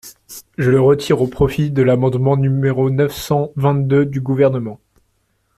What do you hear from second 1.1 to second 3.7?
au profit de l’amendement numéro neuf cent